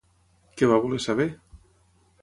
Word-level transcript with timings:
Què 0.61 0.69
va 0.71 0.79
voler 0.87 1.01
saber? 1.05 1.31